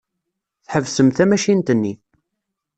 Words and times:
Tḥebsem 0.65 1.09
tamacint-nni. 1.11 1.93